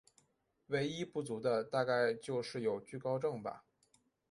[0.65, 3.63] 唯一不足的大概就是有惧高症吧。